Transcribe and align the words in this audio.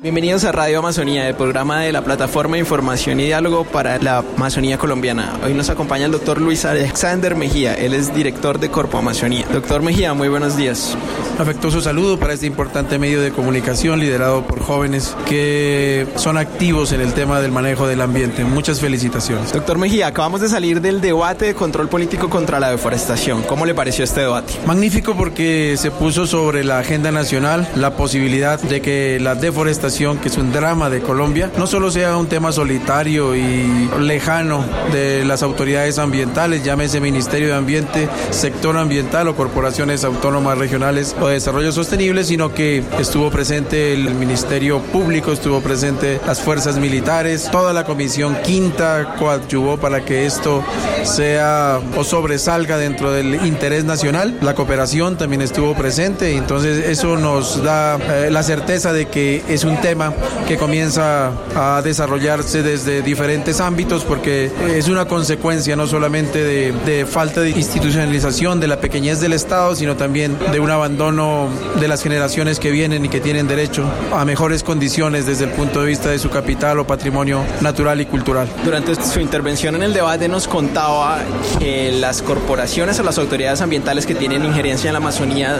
Bienvenidos 0.00 0.44
a 0.44 0.52
Radio 0.52 0.78
Amazonía, 0.78 1.28
el 1.28 1.34
programa 1.34 1.80
de 1.80 1.90
la 1.90 2.04
plataforma 2.04 2.54
de 2.54 2.60
información 2.60 3.18
y 3.18 3.24
diálogo 3.24 3.64
para 3.64 3.98
la 3.98 4.18
Amazonía 4.18 4.78
colombiana. 4.78 5.36
Hoy 5.44 5.54
nos 5.54 5.70
acompaña 5.70 6.04
el 6.04 6.12
doctor 6.12 6.40
Luis 6.40 6.64
Alexander 6.64 7.34
Mejía, 7.34 7.74
él 7.74 7.94
es 7.94 8.14
director 8.14 8.60
de 8.60 8.70
Corpo 8.70 8.98
Amazonía. 8.98 9.44
Doctor 9.52 9.82
Mejía, 9.82 10.14
muy 10.14 10.28
buenos 10.28 10.56
días. 10.56 10.96
Afectuoso 11.36 11.80
saludo 11.80 12.16
para 12.16 12.32
este 12.32 12.46
importante 12.46 12.96
medio 13.00 13.20
de 13.20 13.32
comunicación 13.32 13.98
liderado 13.98 14.46
por 14.46 14.60
jóvenes 14.60 15.16
que 15.26 16.06
son 16.14 16.36
activos 16.36 16.92
en 16.92 17.00
el 17.00 17.12
tema 17.12 17.40
del 17.40 17.50
manejo 17.50 17.88
del 17.88 18.00
ambiente. 18.00 18.44
Muchas 18.44 18.78
felicitaciones. 18.80 19.52
Doctor 19.52 19.78
Mejía, 19.78 20.06
acabamos 20.06 20.40
de 20.40 20.48
salir 20.48 20.80
del 20.80 21.00
debate 21.00 21.46
de 21.46 21.54
control 21.54 21.88
político 21.88 22.30
contra 22.30 22.60
la 22.60 22.70
deforestación. 22.70 23.42
¿Cómo 23.42 23.66
le 23.66 23.74
pareció 23.74 24.04
este 24.04 24.20
debate? 24.20 24.54
Magnífico 24.64 25.16
porque 25.16 25.74
se 25.76 25.90
puso 25.90 26.24
sobre 26.28 26.62
la 26.62 26.78
agenda 26.78 27.10
nacional 27.10 27.68
la 27.74 27.96
posibilidad 27.96 28.60
de 28.60 28.80
que 28.80 29.18
la 29.20 29.34
deforestación 29.34 29.87
que 29.88 30.28
es 30.28 30.36
un 30.36 30.52
drama 30.52 30.90
de 30.90 31.00
Colombia, 31.00 31.50
no 31.56 31.66
solo 31.66 31.90
sea 31.90 32.18
un 32.18 32.26
tema 32.26 32.52
solitario 32.52 33.34
y 33.34 33.88
lejano 33.98 34.62
de 34.92 35.24
las 35.24 35.42
autoridades 35.42 35.98
ambientales, 35.98 36.62
llámese 36.62 37.00
Ministerio 37.00 37.48
de 37.48 37.54
Ambiente, 37.54 38.06
sector 38.30 38.76
ambiental 38.76 39.28
o 39.28 39.34
corporaciones 39.34 40.04
autónomas 40.04 40.58
regionales 40.58 41.16
o 41.18 41.28
de 41.28 41.34
desarrollo 41.34 41.72
sostenible, 41.72 42.22
sino 42.24 42.52
que 42.52 42.84
estuvo 42.98 43.30
presente 43.30 43.94
el 43.94 44.14
Ministerio 44.14 44.80
Público, 44.80 45.32
estuvo 45.32 45.62
presente 45.62 46.20
las 46.26 46.42
fuerzas 46.42 46.76
militares, 46.76 47.48
toda 47.50 47.72
la 47.72 47.84
Comisión 47.84 48.36
Quinta 48.44 49.14
coadyuvó 49.18 49.78
para 49.78 50.04
que 50.04 50.26
esto 50.26 50.62
sea 51.02 51.80
o 51.96 52.04
sobresalga 52.04 52.76
dentro 52.76 53.10
del 53.10 53.46
interés 53.46 53.84
nacional. 53.84 54.36
La 54.42 54.54
cooperación 54.54 55.16
también 55.16 55.40
estuvo 55.40 55.74
presente, 55.74 56.36
entonces 56.36 56.86
eso 56.86 57.16
nos 57.16 57.62
da 57.62 57.96
eh, 57.96 58.30
la 58.30 58.42
certeza 58.42 58.92
de 58.92 59.06
que 59.06 59.42
es 59.48 59.64
un 59.64 59.77
tema 59.80 60.12
que 60.46 60.56
comienza 60.56 61.32
a 61.54 61.82
desarrollarse 61.82 62.62
desde 62.62 63.02
diferentes 63.02 63.60
ámbitos 63.60 64.04
porque 64.04 64.50
es 64.74 64.88
una 64.88 65.06
consecuencia 65.06 65.76
no 65.76 65.86
solamente 65.86 66.42
de, 66.42 67.06
falta 67.06 67.40
de 67.40 67.50
institucionalización, 67.50 68.60
de 68.60 68.68
la 68.68 68.80
pequeñez 68.80 69.20
del 69.20 69.32
Estado, 69.32 69.74
sino 69.74 69.96
también 69.96 70.36
de 70.52 70.60
un 70.60 70.70
abandono 70.70 71.48
de 71.80 71.88
las 71.88 72.02
generaciones 72.02 72.58
que 72.58 72.70
vienen 72.70 73.04
y 73.04 73.08
que 73.08 73.20
tienen 73.20 73.46
derecho 73.46 73.84
a 74.12 74.24
mejores 74.24 74.62
condiciones 74.62 75.26
desde 75.26 75.44
el 75.44 75.50
punto 75.50 75.80
de 75.80 75.86
vista 75.86 76.10
de 76.10 76.18
su 76.18 76.30
capital 76.30 76.78
o 76.78 76.86
patrimonio 76.86 77.44
natural 77.60 78.00
y 78.00 78.06
cultural. 78.06 78.48
Durante 78.64 78.94
su 78.94 79.20
intervención 79.20 79.74
en 79.76 79.82
el 79.82 79.92
debate 79.92 80.28
nos 80.28 80.48
contaba 80.48 81.18
que 81.58 81.92
las 81.92 82.22
corporaciones 82.22 82.98
o 83.00 83.02
las 83.02 83.18
autoridades 83.18 83.60
ambientales 83.60 84.06
que 84.06 84.14
tienen 84.14 84.44
injerencia 84.44 84.88
en 84.88 84.94
la 84.94 84.98
Amazonía 84.98 85.56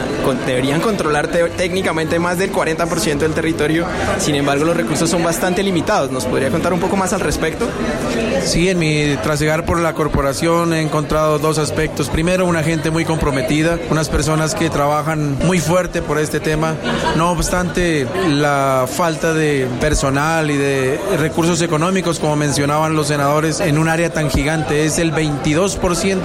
deberían 0.46 0.80
controlar 0.80 1.28
técnicamente 1.28 2.18
más 2.18 2.38
del 2.38 2.52
40% 2.52 3.18
del 3.18 3.34
territorio 3.34 3.86
sin 4.18 4.34
embargo, 4.34 4.64
los 4.64 4.76
recursos 4.76 5.08
son 5.08 5.22
bastante 5.22 5.62
limitados. 5.62 6.10
¿Nos 6.10 6.24
podría 6.24 6.50
contar 6.50 6.72
un 6.72 6.80
poco 6.80 6.96
más 6.96 7.12
al 7.12 7.20
respecto? 7.20 7.66
Sí, 8.44 8.68
en 8.68 8.78
mi 8.78 9.16
trasegar 9.22 9.64
por 9.64 9.80
la 9.80 9.92
corporación 9.92 10.72
he 10.72 10.80
encontrado 10.80 11.38
dos 11.38 11.58
aspectos. 11.58 12.08
Primero, 12.08 12.46
una 12.46 12.62
gente 12.62 12.90
muy 12.90 13.04
comprometida, 13.04 13.78
unas 13.90 14.08
personas 14.08 14.54
que 14.54 14.70
trabajan 14.70 15.36
muy 15.44 15.58
fuerte 15.58 16.02
por 16.02 16.18
este 16.18 16.40
tema. 16.40 16.74
No 17.16 17.30
obstante, 17.30 18.06
la 18.28 18.86
falta 18.88 19.34
de 19.34 19.68
personal 19.80 20.50
y 20.50 20.56
de 20.56 20.98
recursos 21.18 21.60
económicos, 21.62 22.18
como 22.18 22.36
mencionaban 22.36 22.94
los 22.94 23.08
senadores, 23.08 23.60
en 23.60 23.78
un 23.78 23.88
área 23.88 24.10
tan 24.10 24.30
gigante, 24.30 24.84
es 24.84 24.98
el 24.98 25.12
22% 25.12 26.18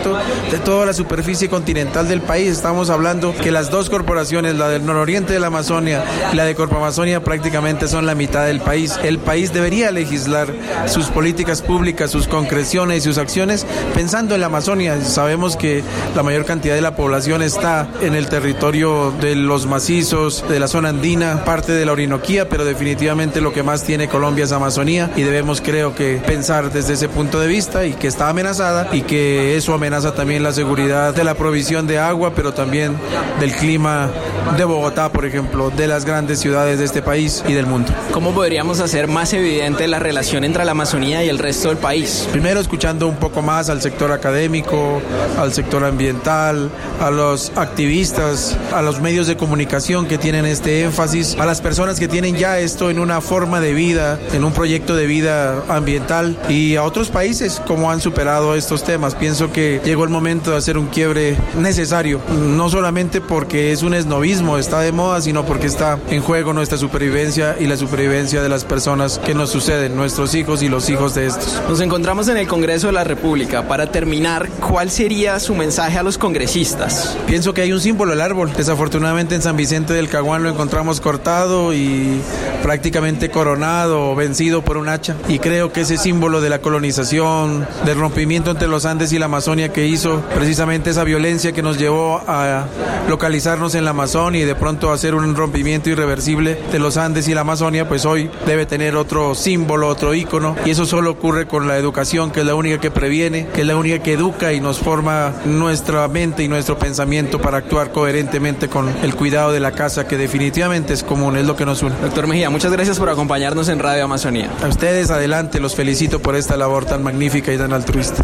de 0.51 0.57
toda 0.59 0.85
la 0.85 0.93
superficie 0.93 1.49
continental 1.49 2.07
del 2.07 2.21
país. 2.21 2.49
Estamos 2.49 2.89
hablando 2.89 3.35
que 3.35 3.51
las 3.51 3.69
dos 3.69 3.89
corporaciones, 3.89 4.55
la 4.55 4.69
del 4.69 4.85
nororiente 4.85 5.33
de 5.33 5.39
la 5.39 5.47
Amazonia 5.47 6.03
y 6.31 6.35
la 6.35 6.45
de 6.45 6.55
Corpo 6.55 6.77
Amazonia, 6.77 7.23
prácticamente 7.23 7.72
son 7.87 8.05
la 8.05 8.15
mitad 8.15 8.45
del 8.45 8.61
país. 8.61 8.99
El 9.03 9.19
país 9.19 9.53
debería 9.53 9.91
legislar 9.91 10.47
sus 10.85 11.07
políticas 11.07 11.61
públicas, 11.61 12.11
sus 12.11 12.27
concreciones 12.27 12.99
y 12.99 13.01
sus 13.01 13.17
acciones 13.17 13.65
pensando 13.93 14.35
en 14.35 14.41
la 14.41 14.47
Amazonia. 14.47 15.01
Sabemos 15.03 15.57
que 15.57 15.83
la 16.15 16.23
mayor 16.23 16.45
cantidad 16.45 16.75
de 16.75 16.81
la 16.81 16.95
población 16.95 17.41
está 17.41 17.87
en 18.01 18.15
el 18.15 18.27
territorio 18.27 19.11
de 19.19 19.35
los 19.35 19.65
macizos, 19.65 20.45
de 20.47 20.59
la 20.59 20.67
zona 20.67 20.89
andina, 20.89 21.43
parte 21.43 21.71
de 21.71 21.85
la 21.85 21.91
Orinoquía, 21.91 22.47
pero 22.47 22.65
definitivamente 22.65 23.41
lo 23.41 23.53
que 23.53 23.63
más 23.63 23.83
tiene 23.83 24.07
Colombia 24.07 24.45
es 24.45 24.51
Amazonía 24.51 25.11
y 25.15 25.23
debemos 25.23 25.61
creo 25.61 25.95
que 25.95 26.21
pensar 26.25 26.71
desde 26.71 26.93
ese 26.93 27.09
punto 27.09 27.39
de 27.39 27.47
vista 27.47 27.85
y 27.85 27.93
que 27.93 28.07
está 28.07 28.29
amenazada 28.29 28.89
y 28.91 29.01
que 29.01 29.57
eso 29.57 29.73
amenaza 29.73 30.13
también 30.13 30.43
la 30.43 30.53
seguridad 30.53 31.13
de 31.13 31.23
la 31.23 31.35
provisión 31.35 31.87
de 31.87 31.99
agua, 31.99 32.33
pero 32.35 32.53
también 32.53 32.95
del 33.39 33.51
clima 33.53 34.09
de 34.57 34.65
Bogotá, 34.65 35.11
por 35.11 35.25
ejemplo, 35.25 35.71
de 35.71 35.87
las 35.87 36.05
grandes 36.05 36.39
ciudades 36.39 36.79
de 36.79 36.85
este 36.85 37.01
país 37.01 37.43
y 37.47 37.53
del 37.63 37.71
mundo. 37.71 37.91
¿Cómo 38.11 38.33
podríamos 38.33 38.79
hacer 38.79 39.07
más 39.07 39.33
evidente 39.33 39.87
la 39.87 39.99
relación 39.99 40.43
entre 40.43 40.65
la 40.65 40.71
Amazonía 40.71 41.23
y 41.23 41.29
el 41.29 41.39
resto 41.39 41.69
del 41.69 41.77
país? 41.77 42.27
Primero 42.31 42.59
escuchando 42.59 43.07
un 43.07 43.15
poco 43.15 43.41
más 43.41 43.69
al 43.69 43.81
sector 43.81 44.11
académico, 44.11 45.01
al 45.37 45.53
sector 45.53 45.83
ambiental, 45.83 46.69
a 47.01 47.09
los 47.09 47.51
activistas, 47.55 48.57
a 48.73 48.81
los 48.81 49.01
medios 49.01 49.27
de 49.27 49.37
comunicación 49.37 50.05
que 50.05 50.17
tienen 50.17 50.45
este 50.45 50.83
énfasis, 50.83 51.37
a 51.39 51.45
las 51.45 51.61
personas 51.61 51.99
que 51.99 52.07
tienen 52.07 52.35
ya 52.35 52.59
esto 52.59 52.89
en 52.89 52.99
una 52.99 53.21
forma 53.21 53.59
de 53.59 53.73
vida, 53.73 54.19
en 54.33 54.43
un 54.43 54.53
proyecto 54.53 54.95
de 54.95 55.07
vida 55.07 55.63
ambiental 55.69 56.37
y 56.49 56.75
a 56.75 56.83
otros 56.83 57.09
países 57.09 57.61
cómo 57.67 57.91
han 57.91 58.01
superado 58.01 58.55
estos 58.55 58.83
temas. 58.83 59.15
Pienso 59.15 59.51
que 59.51 59.81
llegó 59.83 60.03
el 60.03 60.09
momento 60.09 60.51
de 60.51 60.57
hacer 60.57 60.77
un 60.77 60.87
quiebre 60.87 61.37
necesario, 61.57 62.19
no 62.29 62.69
solamente 62.69 63.21
porque 63.21 63.71
es 63.71 63.83
un 63.83 63.93
esnovismo, 63.93 64.57
está 64.57 64.81
de 64.81 64.91
moda, 64.91 65.21
sino 65.21 65.45
porque 65.45 65.67
está 65.67 65.99
en 66.09 66.21
juego 66.21 66.53
nuestra 66.53 66.77
supervivencia 66.77 67.52
y 67.59 67.67
la 67.67 67.77
supervivencia 67.77 68.41
de 68.41 68.49
las 68.49 68.65
personas 68.65 69.19
que 69.19 69.33
nos 69.33 69.49
suceden, 69.49 69.95
nuestros 69.95 70.35
hijos 70.35 70.63
y 70.63 70.69
los 70.69 70.89
hijos 70.89 71.15
de 71.15 71.27
estos. 71.27 71.61
Nos 71.67 71.81
encontramos 71.81 72.27
en 72.27 72.37
el 72.37 72.47
Congreso 72.47 72.87
de 72.87 72.93
la 72.93 73.03
República. 73.03 73.67
Para 73.67 73.91
terminar, 73.91 74.49
¿cuál 74.59 74.89
sería 74.89 75.39
su 75.39 75.55
mensaje 75.55 75.97
a 75.97 76.03
los 76.03 76.17
congresistas? 76.17 77.17
Pienso 77.27 77.53
que 77.53 77.61
hay 77.61 77.71
un 77.71 77.79
símbolo, 77.79 78.13
el 78.13 78.21
árbol. 78.21 78.51
Desafortunadamente 78.55 79.35
en 79.35 79.41
San 79.41 79.57
Vicente 79.57 79.93
del 79.93 80.09
Caguán 80.09 80.43
lo 80.43 80.49
encontramos 80.49 81.01
cortado 81.01 81.73
y 81.73 82.21
prácticamente 82.61 83.29
coronado 83.29 84.11
o 84.11 84.15
vencido 84.15 84.63
por 84.63 84.77
un 84.77 84.89
hacha. 84.89 85.15
Y 85.27 85.39
creo 85.39 85.71
que 85.71 85.81
ese 85.81 85.97
símbolo 85.97 86.41
de 86.41 86.49
la 86.49 86.59
colonización, 86.59 87.67
del 87.85 87.97
rompimiento 87.97 88.51
entre 88.51 88.67
los 88.67 88.85
Andes 88.85 89.11
y 89.13 89.19
la 89.19 89.25
Amazonia 89.25 89.71
que 89.71 89.87
hizo 89.87 90.21
precisamente 90.35 90.89
esa 90.89 91.03
violencia 91.03 91.51
que 91.51 91.61
nos 91.61 91.77
llevó 91.77 92.21
a 92.27 92.65
localizarnos 93.07 93.75
en 93.75 93.85
la 93.85 93.91
Amazonia 93.91 94.41
y 94.41 94.45
de 94.45 94.55
pronto 94.55 94.91
hacer 94.91 95.15
un 95.15 95.35
rompimiento 95.35 95.89
irreversible 95.89 96.59
de 96.71 96.79
los 96.79 96.97
Andes 96.97 97.27
y 97.27 97.33
la 97.33 97.41
Amazonia, 97.43 97.87
pues 97.87 98.05
hoy 98.05 98.29
debe 98.45 98.65
tener 98.65 98.95
otro 98.95 99.35
símbolo, 99.35 99.87
otro 99.87 100.13
ícono, 100.13 100.55
y 100.65 100.71
eso 100.71 100.85
solo 100.85 101.11
ocurre 101.11 101.47
con 101.47 101.67
la 101.67 101.77
educación, 101.77 102.31
que 102.31 102.39
es 102.39 102.45
la 102.45 102.55
única 102.55 102.79
que 102.79 102.91
previene, 102.91 103.47
que 103.53 103.61
es 103.61 103.67
la 103.67 103.75
única 103.75 103.99
que 103.99 104.13
educa 104.13 104.53
y 104.53 104.59
nos 104.59 104.79
forma 104.79 105.33
nuestra 105.45 106.07
mente 106.07 106.43
y 106.43 106.47
nuestro 106.47 106.77
pensamiento 106.77 107.39
para 107.39 107.57
actuar 107.57 107.91
coherentemente 107.91 108.67
con 108.67 108.89
el 109.03 109.15
cuidado 109.15 109.51
de 109.51 109.59
la 109.59 109.71
casa, 109.71 110.07
que 110.07 110.17
definitivamente 110.17 110.93
es 110.93 111.03
común, 111.03 111.37
es 111.37 111.45
lo 111.45 111.55
que 111.55 111.65
nos 111.65 111.83
une. 111.83 111.95
Doctor 112.01 112.27
Mejía, 112.27 112.49
muchas 112.49 112.71
gracias 112.71 112.97
por 112.97 113.09
acompañarnos 113.09 113.69
en 113.69 113.79
Radio 113.79 114.05
Amazonía. 114.05 114.49
A 114.63 114.67
ustedes, 114.67 115.11
adelante, 115.11 115.59
los 115.59 115.75
felicito 115.75 116.19
por 116.19 116.35
esta 116.35 116.57
labor 116.57 116.85
tan 116.85 117.03
magnífica 117.03 117.53
y 117.53 117.57
tan 117.57 117.73
altruista. 117.73 118.23